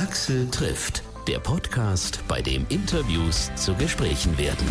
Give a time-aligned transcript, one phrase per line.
[0.00, 4.66] Axel trifft, der Podcast, bei dem Interviews zu Gesprächen werden.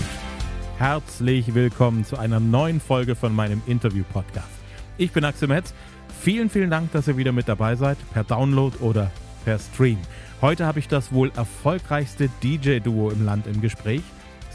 [0.80, 4.50] Herzlich willkommen zu einer neuen Folge von meinem Interview-Podcast.
[4.98, 5.76] Ich bin Axel Metz.
[6.20, 9.12] Vielen, vielen Dank, dass ihr wieder mit dabei seid, per Download oder
[9.46, 10.00] per Stream.
[10.42, 14.02] Heute habe ich das wohl erfolgreichste DJ-Duo im Land im Gespräch.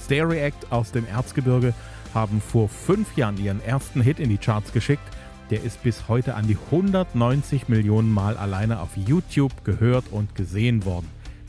[0.05, 1.73] Stereact aus dem Erzgebirge
[2.15, 5.05] haben vor fünf Jahren ihren ersten Hit in die Charts geschickt.
[5.51, 10.87] Der ist bis heute an die 190 Millionen Mal alleine auf YouTube gehört und gesehen
[10.87, 11.09] worden.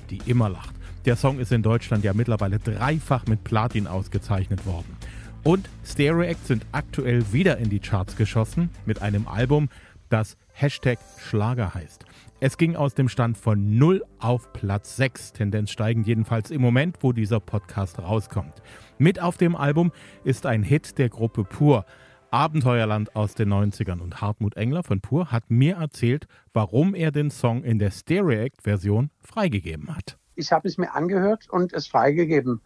[0.09, 0.75] Die immer lacht.
[1.05, 4.97] Der Song ist in Deutschland ja mittlerweile dreifach mit Platin ausgezeichnet worden.
[5.43, 9.69] Und Stereoact sind aktuell wieder in die Charts geschossen mit einem Album,
[10.09, 12.05] das Hashtag Schlager heißt.
[12.41, 16.97] Es ging aus dem Stand von 0 auf Platz 6, Tendenz steigend jedenfalls im Moment,
[17.01, 18.61] wo dieser Podcast rauskommt.
[18.97, 19.91] Mit auf dem Album
[20.23, 21.85] ist ein Hit der Gruppe Pur,
[22.35, 23.99] Abenteuerland aus den 90ern.
[23.99, 29.09] Und Hartmut Engler von Pur hat mir erzählt, warum er den Song in der Stereoact-Version
[29.21, 30.17] freigegeben hat.
[30.35, 32.61] Ich habe es mir angehört und es freigegeben,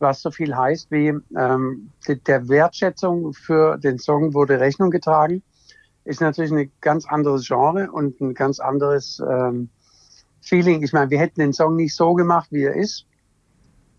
[0.00, 1.90] was so viel heißt wie ähm,
[2.26, 5.42] der Wertschätzung für den Song wurde Rechnung getragen
[6.04, 9.70] ist natürlich ein ganz anderes Genre und ein ganz anderes ähm,
[10.42, 10.82] Feeling.
[10.82, 13.06] Ich meine, wir hätten den Song nicht so gemacht, wie er ist,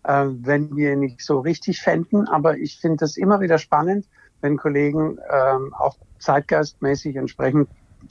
[0.04, 2.28] äh, wenn wir ihn nicht so richtig fänden.
[2.28, 4.06] Aber ich finde das immer wieder spannend,
[4.40, 7.68] wenn Kollegen ähm, auch zeitgeistmäßig entsprechend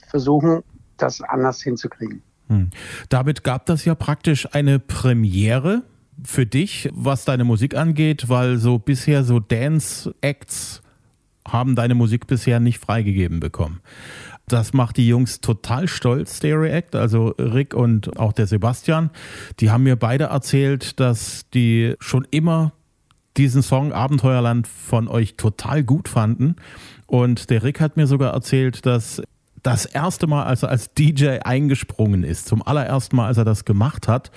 [0.07, 0.63] versuchen,
[0.97, 2.21] das anders hinzukriegen.
[2.47, 2.69] Hm.
[3.09, 5.83] Damit gab das ja praktisch eine Premiere
[6.23, 10.81] für dich, was deine Musik angeht, weil so bisher so Dance-Acts
[11.47, 13.81] haben deine Musik bisher nicht freigegeben bekommen.
[14.47, 19.09] Das macht die Jungs total stolz, Stereo Act, also Rick und auch der Sebastian.
[19.59, 22.73] Die haben mir beide erzählt, dass die schon immer
[23.37, 26.55] diesen Song Abenteuerland von euch total gut fanden.
[27.07, 29.21] Und der Rick hat mir sogar erzählt, dass
[29.63, 33.65] das erste Mal, als er als DJ eingesprungen ist, zum allerersten Mal, als er das
[33.65, 34.31] gemacht hat,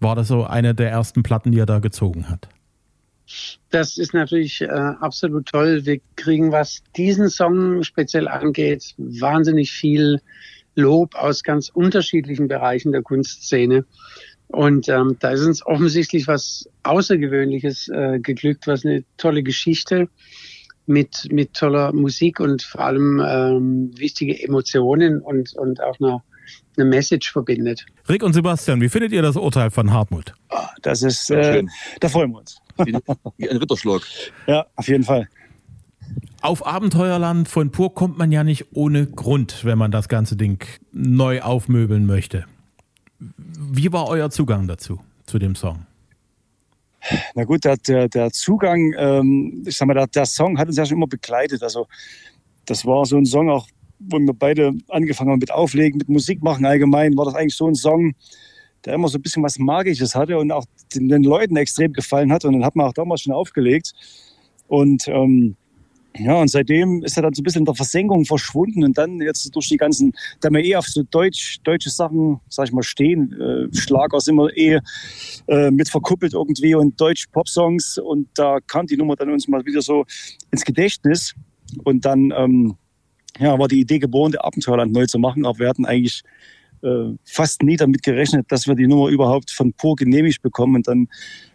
[0.00, 2.48] war das so eine der ersten Platten, die er da gezogen hat.
[3.70, 5.84] Das ist natürlich äh, absolut toll.
[5.84, 10.20] Wir kriegen, was diesen Song speziell angeht, wahnsinnig viel
[10.76, 13.84] Lob aus ganz unterschiedlichen Bereichen der Kunstszene.
[14.48, 20.08] Und ähm, da ist uns offensichtlich was Außergewöhnliches äh, geglückt, was eine tolle Geschichte
[20.86, 26.22] mit, mit toller Musik und vor allem ähm, wichtige Emotionen und, und auch eine,
[26.76, 27.84] eine Message verbindet.
[28.08, 30.32] Rick und Sebastian, wie findet ihr das Urteil von Hartmut?
[30.50, 31.64] Oh, das ist, äh,
[32.00, 32.60] da freuen wir uns.
[32.84, 34.02] Wie, ein Ritterschlag.
[34.46, 35.28] Ja, auf jeden Fall.
[36.40, 40.64] Auf Abenteuerland von Pur kommt man ja nicht ohne Grund, wenn man das ganze Ding
[40.92, 42.44] neu aufmöbeln möchte.
[43.18, 45.86] Wie war euer Zugang dazu, zu dem Song?
[47.34, 50.76] Na gut, der, der, der Zugang, ähm, ich sag mal, der, der, Song hat uns
[50.76, 51.62] ja schon immer begleitet.
[51.62, 51.86] Also,
[52.64, 53.68] das war so ein Song auch,
[53.98, 57.68] wo wir beide angefangen haben mit Auflegen, mit Musik machen allgemein, war das eigentlich so
[57.68, 58.14] ein Song,
[58.84, 62.32] der immer so ein bisschen was Magisches hatte und auch den, den Leuten extrem gefallen
[62.32, 62.44] hat.
[62.44, 63.92] Und dann hat man auch damals schon aufgelegt.
[64.68, 65.56] Und ähm,
[66.18, 69.20] ja, und seitdem ist er dann so ein bisschen in der Versenkung verschwunden und dann
[69.20, 72.82] jetzt durch die ganzen, da wir eh auf so deutsch, deutsche Sachen, sag ich mal,
[72.82, 74.80] stehen, äh, Schlager sind wir eh
[75.48, 79.64] äh, mit verkuppelt irgendwie und deutsch Popsongs und da kam die Nummer dann uns mal
[79.64, 80.04] wieder so
[80.50, 81.34] ins Gedächtnis
[81.84, 82.76] und dann ähm,
[83.38, 86.22] ja, war die Idee geboren, Abenteuerland neu zu machen, aber wir hatten eigentlich
[86.82, 90.76] äh, fast nie damit gerechnet, dass wir die Nummer überhaupt von Pur genehmigt bekommen.
[90.76, 91.08] Und dann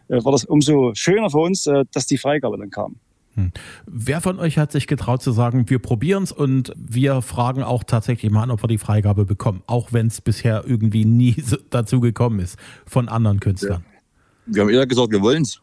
[0.09, 2.97] äh, war das umso schöner für uns, äh, dass die Freigabe dann kam.
[3.35, 3.51] Hm.
[3.85, 7.83] Wer von euch hat sich getraut zu sagen, wir probieren es und wir fragen auch
[7.83, 11.57] tatsächlich mal an, ob wir die Freigabe bekommen, auch wenn es bisher irgendwie nie so
[11.69, 13.83] dazu gekommen ist von anderen Künstlern?
[13.85, 14.53] Ja.
[14.53, 15.61] Wir haben eher gesagt, wir wollen es.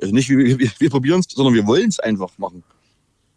[0.00, 2.62] Also nicht, wir, wir, wir probieren es, sondern wir wollen es einfach machen.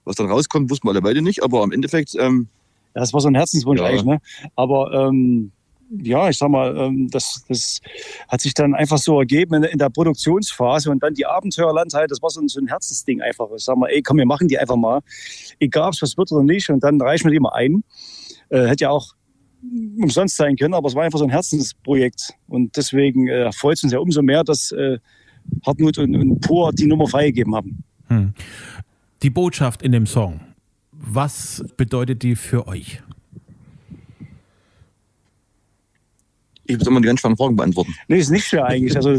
[0.03, 2.47] Was dann rauskommt, wussten wir alle beide nicht, aber im Endeffekt ähm,
[2.93, 3.87] das war so ein Herzenswunsch ja.
[3.87, 4.03] eigentlich.
[4.03, 4.19] Ne?
[4.55, 5.51] Aber ähm,
[5.89, 7.81] ja, ich sag mal, ähm, das, das
[8.27, 12.29] hat sich dann einfach so ergeben in, der Produktionsphase und dann die Abenteuerlandheit, das war
[12.29, 13.47] so ein, Herzensding einfach.
[13.55, 15.01] Ich sag mal, ey, komm, wir machen die einfach mal.
[15.59, 16.69] Egal, was wird oder nicht.
[16.69, 17.83] Und dann reichen wir die mal ein.
[18.49, 19.13] Äh, hätte ja auch
[19.97, 22.33] umsonst sein können, aber es war einfach so ein Herzensprojekt.
[22.47, 24.99] Und deswegen äh, freut es uns ja umso mehr, dass äh,
[25.65, 27.83] Hartmut und, und Pur die Nummer freigegeben haben.
[28.07, 28.33] Hm.
[29.21, 30.41] Die Botschaft in dem Song,
[30.91, 33.01] was bedeutet die für euch?
[36.69, 37.95] Ich muss immer die ganz schweren Fragen beantworten.
[38.07, 38.95] Nee, ist nicht schwer eigentlich.
[38.95, 39.17] Also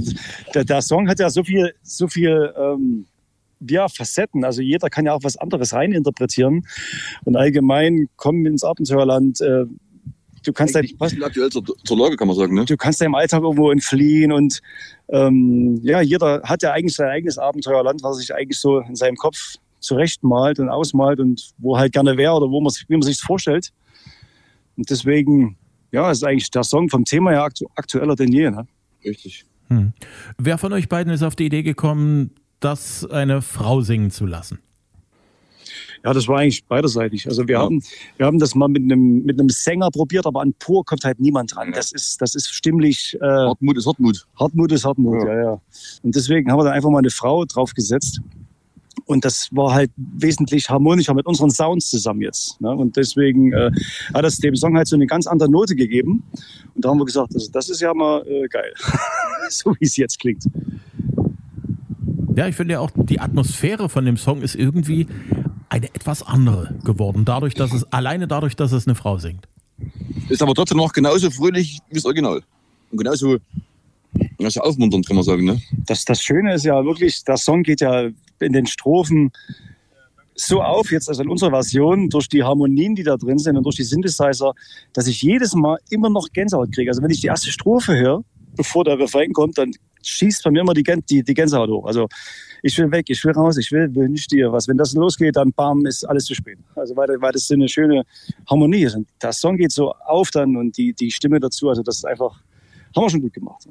[0.55, 3.06] der, der Song hat ja so viel, so viel ähm,
[3.69, 4.44] ja, Facetten.
[4.44, 6.64] Also jeder kann ja auch was anderes reininterpretieren.
[7.25, 9.41] Und allgemein kommen ins Abenteuerland.
[9.41, 9.64] Äh,
[10.44, 12.55] du kannst eigentlich passend aktuell zur, zur Lage, kann man sagen.
[12.55, 12.64] Ne?
[12.67, 14.61] Du kannst im Alltag irgendwo entfliehen und
[15.08, 19.17] ähm, ja, jeder hat ja eigentlich sein eigenes Abenteuerland, was sich eigentlich so in seinem
[19.17, 23.20] Kopf zurechtmalt und ausmalt und wo halt gerne wäre oder wo man, wie man sich
[23.20, 23.73] vorstellt.
[24.76, 25.56] Und deswegen
[25.92, 28.50] ja, ist eigentlich der Song vom Thema her aktu aktueller denn je.
[28.50, 28.66] Ne?
[29.04, 29.44] Richtig.
[29.69, 29.92] Hm.
[30.38, 34.58] Wer von euch beiden ist auf die Idee gekommen, das eine Frau singen zu lassen?
[36.02, 37.26] Ja, das war eigentlich beiderseitig.
[37.28, 37.62] Also wir, Ja.
[37.62, 37.82] haben,
[38.16, 41.20] wir haben das mal mit einem, mit einem Sänger probiert, aber an Pur kommt halt
[41.20, 41.69] niemand dran.
[41.69, 41.75] Ja.
[41.75, 44.26] Das ist, das ist stimmlich, äh, Hartmut ist Hartmut.
[44.38, 45.34] Hartmut ist Hartmut, Ja.
[45.34, 45.42] ja.
[45.42, 45.60] ja,
[46.02, 48.20] Und deswegen haben wir da einfach mal eine Frau draufgesetzt.
[49.11, 52.61] Und das war halt wesentlich harmonischer mit unseren Sounds zusammen jetzt.
[52.61, 52.71] Ne?
[52.71, 53.73] Und deswegen äh,
[54.15, 56.23] hat das dem Song halt so eine ganz andere Note gegeben.
[56.77, 58.73] Und da haben wir gesagt, das, das ist ja mal äh, geil.
[59.51, 60.45] so wie es jetzt klingt.
[62.37, 65.09] Ja, ich finde ja auch, die Atmosphäre von dem Song ist irgendwie
[65.69, 67.25] eine etwas andere geworden.
[67.25, 69.49] Dadurch, dass es, alleine dadurch, dass es eine Frau singt.
[70.29, 72.43] Ist aber trotzdem noch genauso fröhlich wie das Original.
[72.93, 73.39] Und genauso,
[74.39, 75.45] ja, so aufmunternd, kann man sagen.
[75.45, 75.61] Ne?
[75.87, 78.09] Das, das Schöne ist ja wirklich, der Song geht ja
[78.41, 79.33] in den Strophen
[80.35, 83.65] so auf, jetzt also in unserer Version, durch die Harmonien, die da drin sind und
[83.65, 84.55] durch die Synthesizer,
[84.93, 86.91] dass ich jedes Mal immer noch Gänsehaut kriege.
[86.91, 88.25] Also wenn ich die erste Strophe höre,
[88.57, 89.73] bevor der Refrain kommt, dann
[90.03, 91.85] schießt bei mir immer die, die, die Gänsehaut hoch.
[91.85, 92.09] Also
[92.62, 94.67] ich will weg, ich will raus, ich will, wünsch dir was.
[94.67, 96.59] Wenn das losgeht, dann bam, ist alles zu spät.
[96.75, 98.05] Also weil, weil das so eine schöne
[98.49, 98.97] Harmonie ist.
[98.97, 102.05] Und der Song geht so auf dann und die, die Stimme dazu, also das ist
[102.07, 102.41] einfach,
[102.97, 103.69] haben wir schon gut gemacht.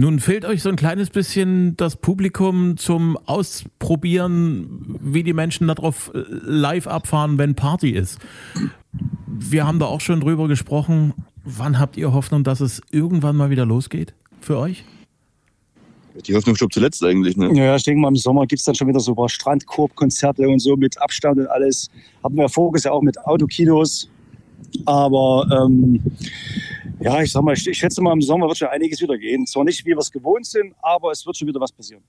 [0.00, 6.12] Nun fehlt euch so ein kleines bisschen das Publikum zum Ausprobieren, wie die Menschen darauf
[6.14, 8.20] äh, live abfahren, wenn Party ist.
[9.26, 11.14] Wir haben da auch schon drüber gesprochen.
[11.42, 14.84] Wann habt ihr Hoffnung, dass es irgendwann mal wieder losgeht für euch?
[16.28, 17.36] Die Hoffnung stirbt zuletzt eigentlich.
[17.36, 17.52] Ne?
[17.54, 20.48] Ja, ich denke mal, im Sommer gibt es dann schon wieder so ein paar Strandkorbkonzerte
[20.48, 21.90] und so mit Abstand und alles.
[22.22, 24.08] Hatten wir voriges Jahr auch mit Autokinos.
[24.84, 26.00] Aber ähm,
[27.00, 29.46] ja, ich sag mal, ich, schätze mal, im Sommer wird schon einiges wieder gehen.
[29.46, 32.02] Zwar nicht, wie wir es gewohnt sind, aber es wird schon wieder was passieren.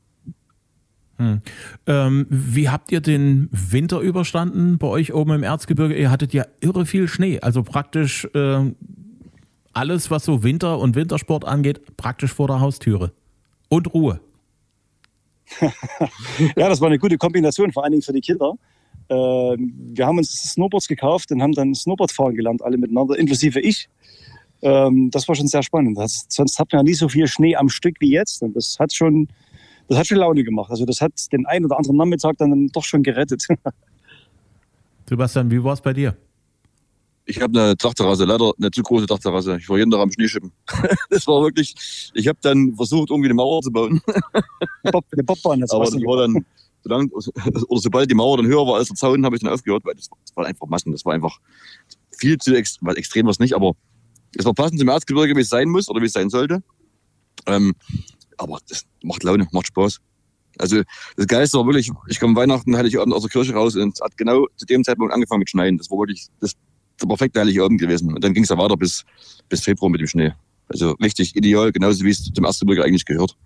[1.17, 1.41] Hm.
[1.85, 5.95] Ähm, wie habt ihr den Winter überstanden bei euch oben im Erzgebirge?
[5.95, 7.39] Ihr hattet ja irre viel Schnee.
[7.41, 8.71] Also praktisch äh,
[9.73, 13.11] alles, was so Winter und Wintersport angeht, praktisch vor der Haustüre.
[13.67, 14.21] Und Ruhe.
[16.55, 18.53] Ja, das war eine gute Kombination, vor allen Dingen für die Kinder.
[19.09, 23.59] Ähm, wir haben uns Snowboards gekauft und haben dann Snowboard fahren gelernt, alle miteinander, inklusive
[23.59, 23.89] ich.
[24.61, 25.97] Ähm, das war schon sehr spannend.
[25.97, 28.41] Das, sonst hat man ja nie so viel Schnee am Stück wie jetzt.
[28.41, 29.27] Und das hat schon,
[29.87, 30.71] das hat schon Laune gemacht.
[30.71, 33.45] Also das hat den einen oder anderen Nachmittag dann doch schon gerettet.
[35.09, 36.15] Sebastian, wie war es bei dir?
[37.25, 39.57] Ich habe eine Dachterrasse, leider eine zu große Dachterrasse.
[39.57, 40.51] Ich war jeden Tag am Schneeschippen.
[41.09, 44.01] das war wirklich, ich habe dann versucht, irgendwie eine Mauer zu bauen.
[44.83, 46.43] Eine Bobbahn, das Aber das war dann,
[46.83, 49.85] solange, oder sobald die Mauer dann höher war als der Zaun, habe ich dann aufgehört,
[49.85, 50.91] weil das, das war einfach Massen.
[50.91, 51.37] Das war einfach
[52.17, 53.73] viel zu ex, weil extrem was nicht, aber
[54.35, 56.61] es war passend zum Erzgebirge, wie es sein muss oder wie es sein sollte.
[57.45, 57.73] Ähm,
[58.37, 59.99] aber das macht Laune, macht Spaß.
[60.57, 60.81] Also
[61.15, 63.93] das Geilste war wirklich, ich kam Weihnachten, hatte ich Abend aus der Kirche raus und
[63.93, 65.77] es hat genau zu dem Zeitpunkt angefangen mit Schneien.
[65.77, 66.55] Das war wirklich das,
[67.01, 68.13] der perfekte heilige Abend gewesen.
[68.13, 69.05] Und dann ging es ja weiter bis,
[69.47, 70.33] bis Februar mit dem Schnee.
[70.67, 73.37] Also richtig ideal, genauso wie es zum Erzgebirge eigentlich gehört.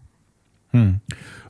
[0.71, 1.01] Hm.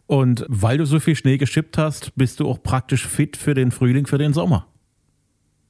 [0.05, 3.71] Und weil du so viel Schnee geschippt hast, bist du auch praktisch fit für den
[3.71, 4.67] Frühling, für den Sommer.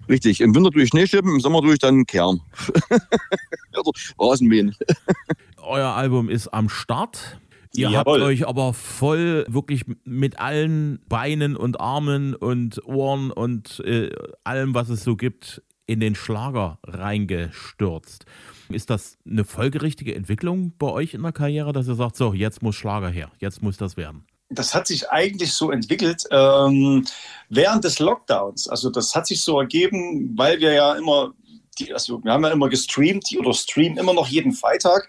[0.09, 2.41] Richtig, im Winter tue ich Schneeschippen, im Sommer tue ich dann Kern.
[3.77, 4.75] Oder Rasenmähen.
[5.57, 7.39] Euer Album ist am Start.
[7.75, 8.19] Ihr Jawohl.
[8.19, 14.11] habt euch aber voll wirklich mit allen Beinen und Armen und Ohren und äh,
[14.44, 18.25] allem, was es so gibt, in den Schlager reingestürzt.
[18.69, 22.62] Ist das eine folgerichtige Entwicklung bei euch in der Karriere, dass ihr sagt, so, jetzt
[22.62, 24.25] muss Schlager her, jetzt muss das werden?
[24.55, 27.05] Das hat sich eigentlich so entwickelt ähm,
[27.50, 28.67] während des Lockdowns.
[28.67, 31.33] Also das hat sich so ergeben, weil wir ja immer,
[31.79, 35.07] die, also wir haben ja immer gestreamt oder streamen immer noch jeden Freitag.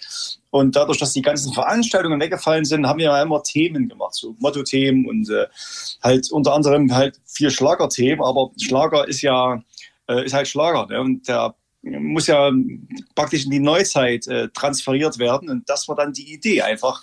[0.51, 4.37] Und dadurch, dass die ganzen Veranstaltungen weggefallen sind, haben wir ja immer Themen gemacht, so
[4.39, 5.47] Motto-Themen und äh,
[6.03, 8.25] halt unter anderem halt vier Schlagerthemen.
[8.25, 9.63] Aber Schlager ist ja
[10.09, 11.01] äh, ist halt Schlager ne?
[11.01, 12.51] und der muss ja
[13.15, 15.51] praktisch in die Neuzeit äh, transferiert werden.
[15.51, 17.01] Und das war dann die Idee einfach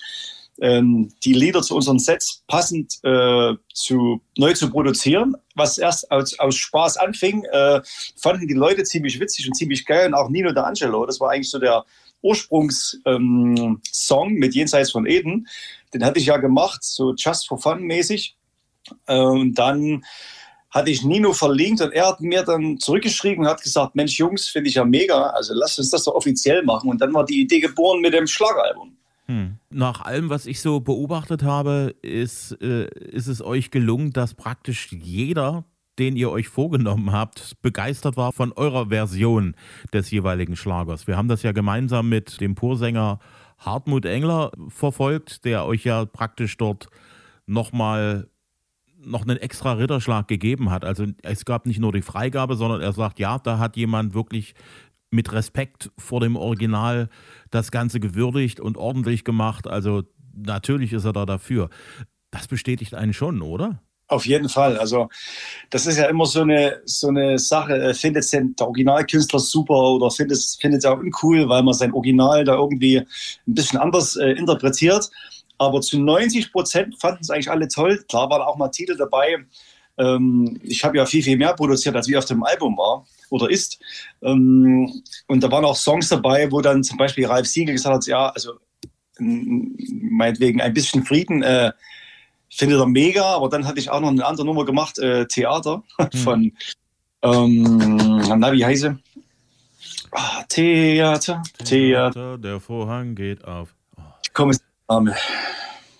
[0.59, 5.35] ähm, die Lieder zu unseren Sets passend äh, zu, neu zu produzieren.
[5.55, 7.81] Was erst aus, aus Spaß anfing, äh,
[8.17, 10.07] fanden die Leute ziemlich witzig und ziemlich geil.
[10.07, 11.85] Und auch Nino D'Angelo, das war eigentlich so der
[12.21, 15.47] Ursprungssong ähm, mit Jenseits von Eden.
[15.93, 18.35] Den hatte ich ja gemacht, so just for fun mäßig.
[19.07, 20.03] Äh, und dann
[20.69, 24.47] hatte ich Nino verlinkt und er hat mir dann zurückgeschrieben und hat gesagt, Mensch Jungs,
[24.47, 26.89] finde ich ja mega, also lasst uns das doch offiziell machen.
[26.89, 28.95] Und dann war die Idee geboren mit dem Schlageralbum.
[29.31, 29.55] Hm.
[29.69, 34.91] Nach allem, was ich so beobachtet habe, ist, äh, ist es euch gelungen, dass praktisch
[34.91, 35.63] jeder,
[35.99, 39.55] den ihr euch vorgenommen habt, begeistert war von eurer Version
[39.93, 41.07] des jeweiligen Schlagers.
[41.07, 43.19] Wir haben das ja gemeinsam mit dem Pursänger
[43.57, 46.89] Hartmut Engler verfolgt, der euch ja praktisch dort
[47.45, 48.27] nochmal
[49.03, 50.83] noch einen extra Ritterschlag gegeben hat.
[50.83, 54.55] Also es gab nicht nur die Freigabe, sondern er sagt, ja, da hat jemand wirklich
[55.11, 57.09] mit Respekt vor dem Original
[57.51, 59.67] das Ganze gewürdigt und ordentlich gemacht.
[59.67, 60.03] Also
[60.33, 61.69] natürlich ist er da dafür.
[62.31, 63.81] Das bestätigt einen schon, oder?
[64.07, 64.77] Auf jeden Fall.
[64.77, 65.09] Also
[65.69, 67.77] das ist ja immer so eine, so eine Sache.
[67.77, 72.43] Äh, findet den der Originalkünstler super oder findet es auch uncool, weil man sein Original
[72.43, 73.05] da irgendwie ein
[73.45, 75.09] bisschen anders äh, interpretiert.
[75.57, 78.03] Aber zu 90 Prozent fanden es eigentlich alle toll.
[78.09, 79.45] Klar waren auch mal Titel dabei.
[79.97, 83.49] Ähm, ich habe ja viel, viel mehr produziert, als wie auf dem Album war oder
[83.49, 83.79] ist.
[84.21, 88.05] Ähm, und da waren auch Songs dabei, wo dann zum Beispiel Ralf Siegel gesagt hat,
[88.05, 88.53] ja, also
[89.17, 91.41] meinetwegen ein bisschen Frieden.
[91.41, 91.71] Äh,
[92.49, 95.83] finde er mega, aber dann hatte ich auch noch eine andere Nummer gemacht, äh, Theater
[95.97, 96.17] mhm.
[96.17, 96.51] von,
[97.23, 98.99] ähm, na, wie heiße?
[100.11, 103.73] Ah, Theater, Theater, Der Vorhang geht auf.
[103.95, 104.01] Oh.
[104.23, 104.57] Ich komme
[104.89, 105.15] Name.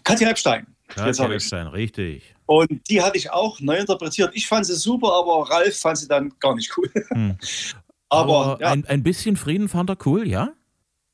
[0.03, 0.67] Katja Epstein.
[0.89, 2.35] Katja Epstein, richtig.
[2.51, 4.31] Und die hatte ich auch neu interpretiert.
[4.33, 6.91] Ich fand sie super, aber Ralf fand sie dann gar nicht cool.
[7.07, 7.37] Hm.
[8.09, 8.71] aber, aber ja.
[8.71, 10.51] ein, ein bisschen Frieden fand er cool, ja?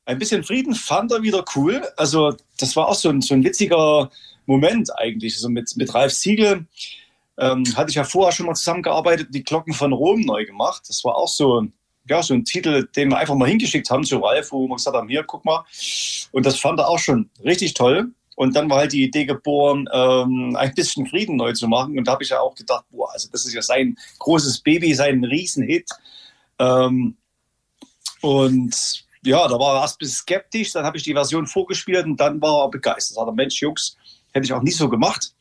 [0.04, 1.86] Ein bisschen Frieden fand er wieder cool.
[1.96, 4.10] Also, das war auch so ein, so ein witziger
[4.46, 5.36] Moment eigentlich.
[5.36, 6.66] Also mit, mit Ralf Siegel
[7.38, 10.82] ähm, hatte ich ja vorher schon mal zusammengearbeitet, die Glocken von Rom neu gemacht.
[10.88, 11.68] Das war auch so,
[12.08, 14.96] ja, so ein Titel, den wir einfach mal hingeschickt haben zu Ralf, wo wir gesagt
[14.96, 15.64] haben, hier, guck mal.
[16.32, 18.10] Und das fand er auch schon richtig toll.
[18.38, 21.98] Und dann war halt die Idee geboren, ähm, ein bisschen Frieden neu zu machen.
[21.98, 24.94] Und da habe ich ja auch gedacht, boah, also das ist ja sein großes Baby,
[24.94, 25.90] sein Riesenhit.
[26.60, 27.16] Ähm,
[28.20, 32.06] und ja, da war er erst ein bisschen skeptisch, dann habe ich die Version vorgespielt
[32.06, 33.16] und dann war er begeistert.
[33.16, 33.96] Da hat er, Mensch, Jungs,
[34.32, 35.34] Hätte ich auch nicht so gemacht.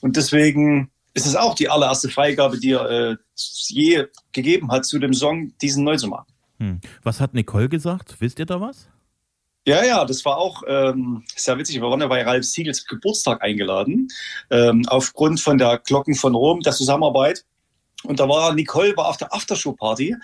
[0.00, 5.00] Und deswegen ist es auch die allererste Freigabe, die er äh, je gegeben hat, zu
[5.00, 6.26] dem Song, diesen neu zu machen.
[6.58, 6.80] Hm.
[7.02, 8.14] Was hat Nicole gesagt?
[8.20, 8.88] Wisst ihr da was?
[9.66, 11.76] Ja, ja, das war auch ähm, sehr witzig.
[11.76, 14.06] Wir waren ja bei Ralf Siegels Geburtstag eingeladen,
[14.50, 17.44] ähm, aufgrund von der Glocken von Rom, der Zusammenarbeit.
[18.04, 20.14] Und da war Nicole war auf der Aftershow-Party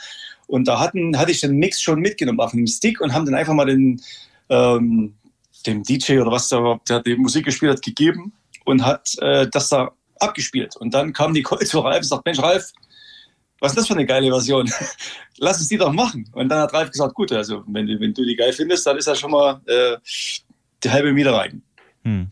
[0.46, 3.34] und da hatten, hatte ich den Mix schon mitgenommen auf einem Stick und haben dann
[3.34, 4.00] einfach mal den,
[4.48, 5.14] ähm,
[5.66, 8.32] dem DJ oder was der, der die Musik gespielt hat, gegeben
[8.64, 10.76] und hat äh, das da abgespielt.
[10.76, 12.70] Und dann kam Nicole zu Ralf und sagt, Mensch, Ralf,
[13.62, 14.68] was ist das für eine geile Version?
[15.38, 16.28] Lass uns die doch machen.
[16.32, 19.06] Und dann hat Ralf gesagt, gut, also wenn, wenn du die geil findest, dann ist
[19.06, 19.96] ja schon mal äh,
[20.82, 21.62] die halbe Miete rein.
[22.02, 22.28] Hm.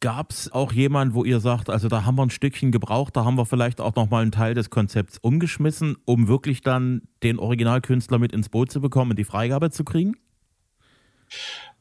[0.00, 3.24] Gab es auch jemand, wo ihr sagt, also da haben wir ein Stückchen gebraucht, da
[3.24, 8.18] haben wir vielleicht auch nochmal einen Teil des Konzepts umgeschmissen, um wirklich dann den Originalkünstler
[8.18, 10.16] mit ins Boot zu bekommen und die Freigabe zu kriegen?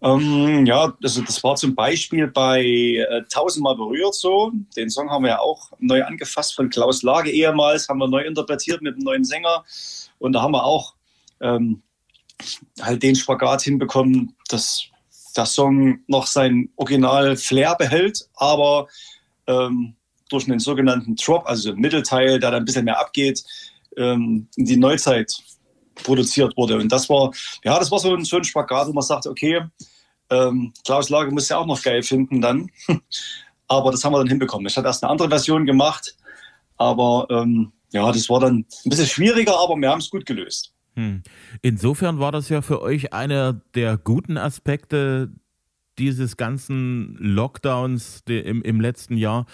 [0.01, 4.51] Ähm, ja, also das war zum Beispiel bei äh, Tausendmal berührt so.
[4.77, 8.23] Den Song haben wir ja auch neu angefasst von Klaus Lage ehemals, haben wir neu
[8.23, 9.65] interpretiert mit einem neuen Sänger.
[10.19, 10.95] Und da haben wir auch
[11.41, 11.81] ähm,
[12.81, 14.85] halt den Spagat hinbekommen, dass
[15.35, 18.87] der Song noch sein Original-Flair behält, aber
[19.47, 19.95] ähm,
[20.29, 23.43] durch einen sogenannten Drop, also Mittelteil, der dann ein bisschen mehr abgeht,
[23.97, 25.35] ähm, in die Neuzeit
[25.96, 26.77] produziert wurde.
[26.77, 27.31] Und das war,
[27.63, 29.62] ja, das war so ein, so ein Spagat, wo man sagt, okay,
[30.29, 32.69] ähm, Klaus Lage muss ja auch noch geil finden dann.
[33.67, 34.67] aber das haben wir dann hinbekommen.
[34.67, 36.15] Ich hatte erst eine andere Version gemacht,
[36.77, 40.74] aber ähm, ja, das war dann ein bisschen schwieriger, aber wir haben es gut gelöst.
[40.96, 41.24] Hm.
[41.62, 45.31] Insofern war das ja für euch einer der guten Aspekte
[45.98, 49.46] dieses ganzen Lockdowns im, im letzten Jahr.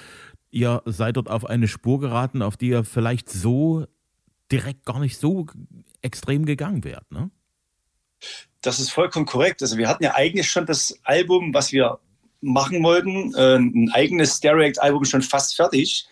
[0.52, 3.86] Ihr seid dort auf eine Spur geraten, auf die ihr vielleicht so
[4.52, 5.46] direkt gar nicht so
[6.06, 7.30] extrem gegangen wärt, ne?
[8.62, 9.62] Das ist vollkommen korrekt.
[9.62, 12.00] Also wir hatten ja eigentlich schon das Album, was wir
[12.42, 16.08] machen wollten, äh, ein eigenes Direct-Album schon fast fertig.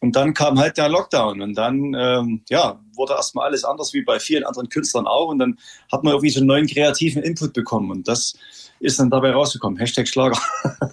[0.00, 4.02] Und dann kam halt der Lockdown und dann ähm, ja, wurde erstmal alles anders wie
[4.02, 5.28] bei vielen anderen Künstlern auch.
[5.28, 5.58] Und dann
[5.90, 7.90] hat man irgendwie so einen neuen kreativen Input bekommen.
[7.90, 8.34] Und das
[8.80, 9.78] ist dann dabei rausgekommen.
[9.78, 10.38] Hashtag Schlager.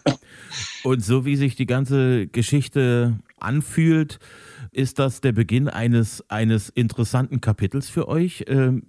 [0.83, 4.19] und so wie sich die ganze Geschichte anfühlt,
[4.71, 8.45] ist das der Beginn eines, eines interessanten Kapitels für euch.
[8.47, 8.83] Ähm,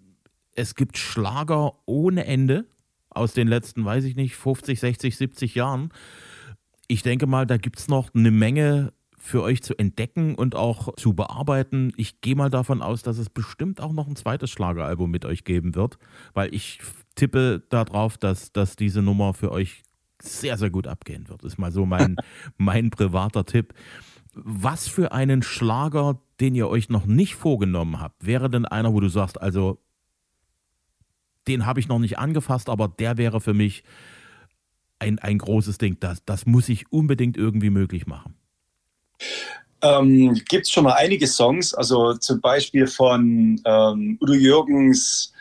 [0.55, 2.67] es gibt Schlager ohne Ende
[3.11, 5.91] aus den letzten, weiß ich nicht, 50, 60, 70 Jahren.
[6.89, 10.95] Ich denke mal, da gibt es noch eine Menge für euch zu entdecken und auch
[10.97, 11.93] zu bearbeiten.
[11.97, 15.45] Ich gehe mal davon aus, dass es bestimmt auch noch ein zweites Schlageralbum mit euch
[15.45, 15.99] geben wird,
[16.35, 16.81] weil ich
[17.15, 19.83] tippe darauf, dass, dass diese Nummer für euch
[20.21, 21.45] sehr, sehr gut abgehen wird.
[21.45, 22.17] Das ist mal so mein,
[22.57, 23.75] mein privater Tipp.
[24.33, 29.01] Was für einen Schlager, den ihr euch noch nicht vorgenommen habt, wäre denn einer, wo
[29.01, 29.79] du sagst, also
[31.49, 33.83] den habe ich noch nicht angefasst, aber der wäre für mich
[34.99, 35.99] ein, ein großes Ding.
[36.01, 38.35] Das, das muss ich unbedingt irgendwie möglich machen.
[39.83, 45.33] Ähm, Gibt es schon mal einige Songs, also zum Beispiel von ähm, Udo Jürgens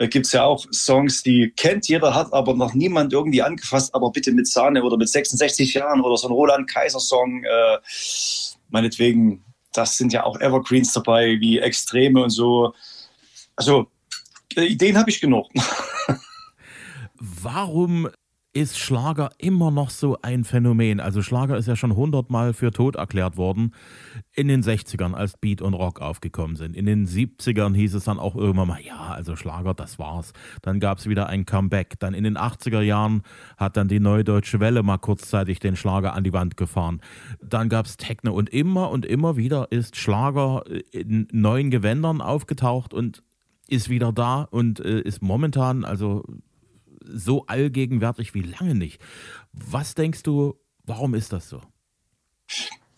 [0.00, 3.94] äh, gibt es ja auch Songs, die kennt jeder, hat aber noch niemand irgendwie angefasst,
[3.94, 7.78] aber bitte mit Sahne oder mit 66 Jahren oder so ein Roland Kaiser Song, äh,
[8.70, 12.72] meinetwegen, das sind ja auch Evergreens dabei, wie Extreme und so.
[13.56, 13.88] Also
[14.56, 15.48] Ideen habe ich genug.
[17.18, 18.08] Warum
[18.52, 20.98] ist Schlager immer noch so ein Phänomen.
[20.98, 23.74] Also Schlager ist ja schon hundertmal für tot erklärt worden
[24.32, 26.74] in den 60ern, als Beat und Rock aufgekommen sind.
[26.74, 30.32] In den 70ern hieß es dann auch irgendwann mal, ja, also Schlager, das war's.
[30.62, 32.00] Dann gab es wieder ein Comeback.
[32.00, 33.22] Dann in den 80er Jahren
[33.56, 37.00] hat dann die Neue Deutsche Welle mal kurzzeitig den Schlager an die Wand gefahren.
[37.40, 42.94] Dann gab es Techno und immer und immer wieder ist Schlager in neuen Gewändern aufgetaucht
[42.94, 43.22] und
[43.68, 46.24] ist wieder da und äh, ist momentan, also
[47.12, 49.00] so allgegenwärtig wie lange nicht.
[49.52, 51.62] Was denkst du, warum ist das so?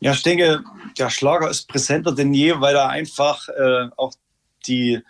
[0.00, 0.64] Ja, ich denke,
[0.98, 4.12] der Schlager ist präsenter denn je, weil er einfach äh, auch
[4.66, 5.00] die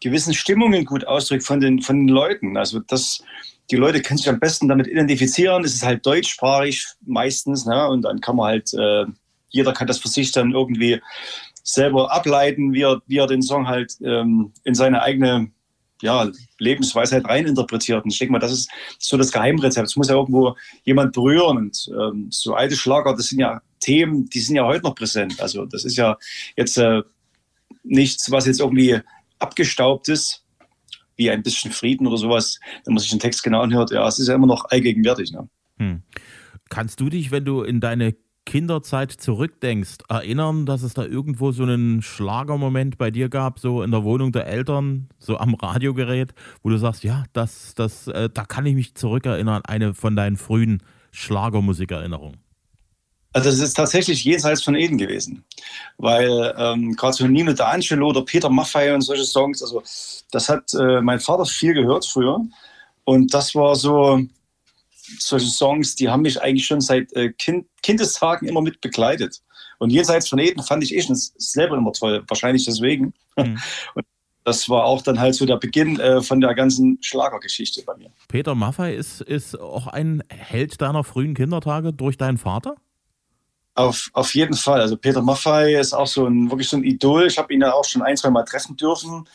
[0.00, 2.56] gewissen Stimmungen gut ausdrückt von den, von den Leuten.
[2.56, 3.22] Also das,
[3.70, 5.64] die Leute können sich am besten damit identifizieren.
[5.64, 7.88] Es ist halt deutschsprachig meistens, ne?
[7.88, 9.06] und dann kann man halt, äh,
[9.48, 11.00] jeder kann das für sich dann irgendwie
[11.62, 15.50] selber ableiten, wie er, wie er den Song halt ähm, in seine eigene
[16.02, 18.04] ja, Lebensweisheit reininterpretiert.
[18.04, 19.88] Und ich denke mal, das ist so das Geheimrezept.
[19.88, 21.56] Es muss ja irgendwo jemand berühren.
[21.56, 25.40] Und ähm, so alte Schlager, das sind ja Themen, die sind ja heute noch präsent.
[25.40, 26.16] Also das ist ja
[26.56, 27.02] jetzt äh,
[27.82, 29.00] nichts, was jetzt irgendwie
[29.38, 30.44] abgestaubt ist,
[31.16, 32.60] wie ein bisschen Frieden oder sowas.
[32.84, 35.32] Wenn man sich den Text genau anhört, ja, es ist ja immer noch allgegenwärtig.
[35.32, 35.48] Ne?
[35.78, 36.02] Hm.
[36.68, 38.14] Kannst du dich, wenn du in deine
[38.46, 43.90] Kinderzeit zurückdenkst, erinnern, dass es da irgendwo so einen Schlagermoment bei dir gab, so in
[43.90, 48.44] der Wohnung der Eltern, so am Radiogerät, wo du sagst, ja, das, das, äh, da
[48.44, 50.82] kann ich mich zurückerinnern, eine von deinen frühen
[51.12, 52.40] Schlagermusikerinnerungen?
[53.32, 55.44] Also das ist tatsächlich jenseits von Eden gewesen,
[55.98, 59.82] weil ähm, gerade so Nino D'Angelo oder Peter Maffay und solche Songs, also
[60.32, 62.40] das hat äh, mein Vater viel gehört früher
[63.04, 64.20] und das war so,
[65.18, 69.40] solche Songs, die haben mich eigentlich schon seit äh, kind, Kindestagen immer mit begleitet.
[69.78, 73.14] Und jenseits von Eden fand ich eh schon selber immer toll, wahrscheinlich deswegen.
[73.36, 73.58] Mhm.
[73.94, 74.04] Und
[74.44, 78.10] das war auch dann halt so der Beginn äh, von der ganzen Schlagergeschichte bei mir.
[78.28, 82.76] Peter Maffay ist, ist auch ein Held deiner frühen Kindertage durch deinen Vater?
[83.74, 84.80] Auf, auf jeden Fall.
[84.80, 87.26] Also Peter Maffay ist auch so ein wirklich so ein Idol.
[87.26, 89.26] Ich habe ihn ja auch schon ein, zwei Mal treffen dürfen.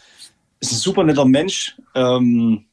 [0.60, 1.76] Ist ein super netter Mensch.
[1.96, 2.66] Ähm,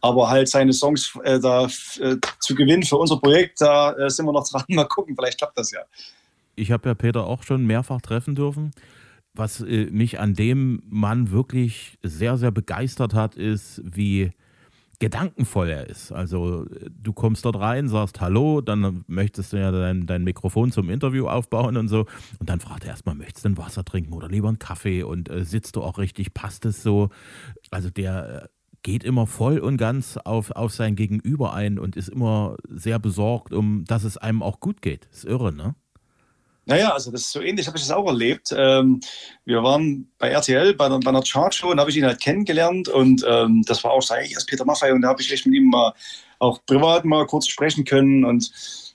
[0.00, 1.66] aber halt seine Songs äh, da
[2.00, 4.64] äh, zu gewinnen für unser Projekt, da äh, sind wir noch dran.
[4.68, 5.80] Mal gucken, vielleicht klappt das ja.
[6.54, 8.72] Ich habe ja Peter auch schon mehrfach treffen dürfen.
[9.34, 14.32] Was äh, mich an dem Mann wirklich sehr, sehr begeistert hat, ist, wie
[15.00, 16.10] gedankenvoll er ist.
[16.10, 20.90] Also du kommst dort rein, sagst Hallo, dann möchtest du ja dein, dein Mikrofon zum
[20.90, 22.06] Interview aufbauen und so.
[22.40, 25.04] Und dann fragt er erstmal, möchtest du ein Wasser trinken oder lieber einen Kaffee?
[25.04, 26.34] Und äh, sitzt du auch richtig?
[26.34, 27.10] Passt es so?
[27.70, 28.48] Also der äh,
[28.88, 33.52] geht immer voll und ganz auf, auf sein Gegenüber ein und ist immer sehr besorgt,
[33.52, 35.06] um dass es einem auch gut geht.
[35.12, 35.74] Ist irre, ne?
[36.64, 38.54] Naja, also das ist so ähnlich, habe ich das auch erlebt.
[38.56, 39.00] Ähm,
[39.44, 43.22] wir waren bei RTL bei, bei einer Chartshow und habe ich ihn halt kennengelernt und
[43.28, 45.68] ähm, das war auch so, hey, Peter Maffay und da habe ich echt mit ihm
[45.68, 45.92] mal
[46.38, 48.50] auch privat mal kurz sprechen können und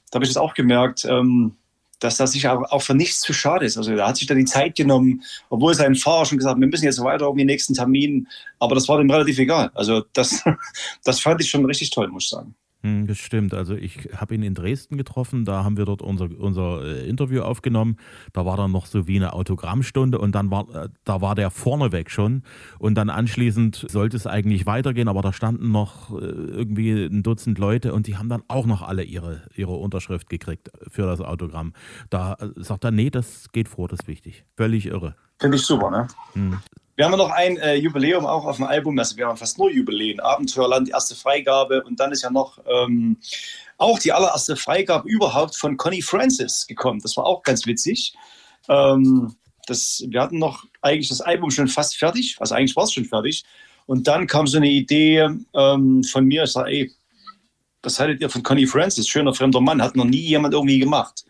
[0.10, 1.06] da habe ich das auch gemerkt.
[1.06, 1.56] Ähm,
[2.04, 3.78] dass das sich auch, für nichts zu schade ist.
[3.78, 6.68] Also er hat sich da die Zeit genommen, obwohl sein Fahrer schon gesagt hat, wir
[6.68, 8.28] müssen jetzt weiter um den nächsten Termin.
[8.60, 9.72] Aber das war dem relativ egal.
[9.74, 10.44] Also das,
[11.04, 12.56] das fand ich schon richtig toll, muss ich sagen.
[12.84, 13.54] Hm, das stimmt.
[13.54, 17.42] Also ich habe ihn in Dresden getroffen, da haben wir dort unser, unser äh, Interview
[17.42, 17.96] aufgenommen.
[18.34, 21.50] Da war dann noch so wie eine Autogrammstunde und dann war, äh, da war der
[21.50, 22.44] vorneweg schon.
[22.80, 27.58] Und dann anschließend sollte es eigentlich weitergehen, aber da standen noch äh, irgendwie ein Dutzend
[27.58, 31.72] Leute und die haben dann auch noch alle ihre, ihre Unterschrift gekriegt für das Autogramm.
[32.10, 34.44] Da sagt er, nee, das geht vor, das ist wichtig.
[34.58, 35.16] Völlig irre.
[35.40, 36.08] Finde ich super, ne?
[36.34, 36.58] Hm.
[36.96, 39.72] Wir haben noch ein äh, Jubiläum auch auf dem Album, also wir haben fast nur
[39.72, 40.20] Jubiläen.
[40.20, 43.18] Abenteuerland, erste Freigabe und dann ist ja noch ähm,
[43.78, 47.00] auch die allererste Freigabe überhaupt von Connie Francis gekommen.
[47.02, 48.14] Das war auch ganz witzig.
[48.70, 52.94] Ähm, das, wir hatten noch eigentlich das Album schon fast fertig, also eigentlich war es
[52.94, 53.44] schon fertig.
[53.86, 56.92] Und dann kam so eine Idee ähm, von mir, ich sage, ey,
[57.82, 59.08] was haltet ihr von Connie Francis?
[59.08, 61.26] Schöner fremder Mann, hat noch nie jemand irgendwie gemacht.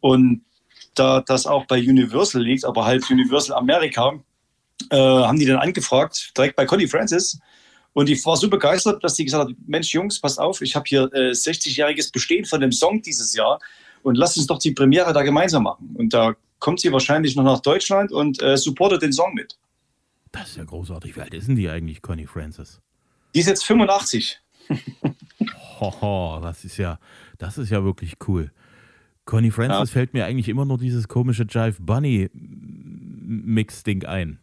[0.00, 0.42] Und
[0.94, 4.18] da das auch bei Universal liegt, aber halt Universal Amerika,
[4.90, 7.38] äh, haben die dann angefragt, direkt bei Connie Francis.
[7.92, 10.84] Und die war so begeistert, dass sie gesagt hat, Mensch Jungs, passt auf, ich habe
[10.86, 13.58] hier äh, 60-jähriges Bestehen von dem Song dieses Jahr
[14.02, 15.94] und lasst uns doch die Premiere da gemeinsam machen.
[15.94, 19.56] Und da kommt sie wahrscheinlich noch nach Deutschland und äh, supportet den Song mit.
[20.32, 21.16] Das ist ja großartig.
[21.16, 22.80] Wie alt ist denn die eigentlich, Connie Francis?
[23.34, 24.40] Die ist jetzt 85.
[25.80, 26.98] Hoho, das ist ja,
[27.38, 28.50] das ist ja wirklich cool.
[29.24, 29.92] Connie Francis ja.
[29.92, 34.38] fällt mir eigentlich immer nur dieses komische Jive Bunny Mix-Ding ein.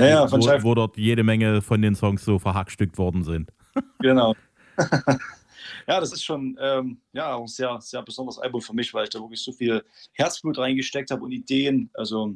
[0.00, 3.50] Ja, ja, von wo, wo dort jede Menge von den Songs so verhackstückt worden sind.
[4.00, 4.34] Genau.
[5.86, 9.10] ja, das ist schon ähm, ja, ein sehr, sehr besonderes Album für mich, weil ich
[9.10, 11.90] da wirklich so viel Herzblut reingesteckt habe und Ideen.
[11.94, 12.34] Also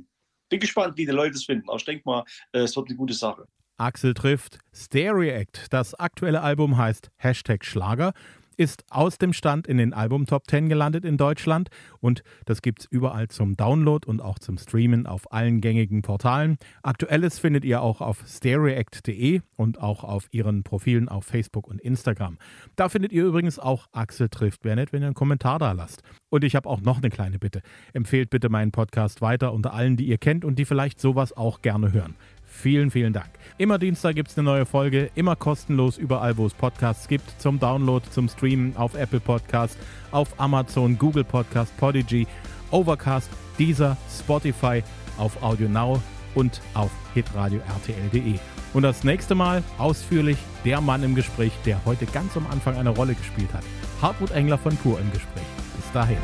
[0.49, 1.69] bin gespannt, wie die Leute es finden.
[1.69, 3.47] Aber ich denke mal, äh, es wird eine gute Sache.
[3.77, 5.67] Axel trifft Stereact.
[5.71, 8.13] Das aktuelle Album heißt Hashtag Schlager
[8.55, 11.69] ist aus dem Stand in den Album Top 10 gelandet in Deutschland
[12.01, 16.57] und das gibt es überall zum Download und auch zum Streamen auf allen gängigen Portalen.
[16.83, 22.39] Aktuelles findet ihr auch auf stereact.de und auch auf ihren Profilen auf Facebook und Instagram.
[22.77, 24.65] Da findet ihr übrigens auch Axel trifft.
[24.65, 26.03] Wäre nett, wenn ihr einen Kommentar da lasst.
[26.31, 27.63] Und ich habe auch noch eine kleine Bitte.
[27.93, 31.63] Empfehlt bitte meinen Podcast weiter unter allen, die ihr kennt und die vielleicht sowas auch
[31.63, 32.17] gerne hören.
[32.55, 33.29] Vielen, vielen Dank.
[33.59, 37.59] Immer Dienstag gibt es eine neue Folge, immer kostenlos überall, wo es Podcasts gibt, zum
[37.59, 39.77] Download, zum Streamen auf Apple Podcast,
[40.13, 42.27] auf Amazon, Google Podcast, Podigy,
[42.71, 44.83] Overcast, Deezer, Spotify,
[45.19, 46.01] auf Audio Now
[46.35, 48.39] und auf hitradio rtl.de.
[48.73, 52.91] Und das nächste Mal ausführlich der Mann im Gespräch, der heute ganz am Anfang eine
[52.91, 53.65] Rolle gespielt hat.
[54.01, 55.45] Hartmut Engler von Pur im Gespräch.
[55.77, 56.19] Bis dahin.